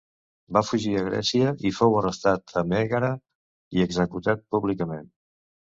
[0.55, 3.13] Va fugir a Grècia i fou arrestat a Mègara
[3.79, 5.09] i executat públicament.